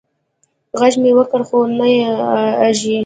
غږ 0.79 0.93
مې 1.01 1.11
وکړ 1.17 1.41
خو 1.47 1.57
نه 1.79 1.87
یې 1.95 2.05
اږري 2.67 2.97